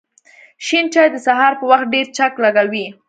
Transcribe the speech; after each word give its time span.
شین 0.65 0.85
چای 0.93 1.07
د 1.11 1.17
سهار 1.25 1.53
په 1.59 1.65
وخت 1.71 1.85
ډېر 1.93 2.07
چک 2.17 2.33
لږوی 2.43 2.85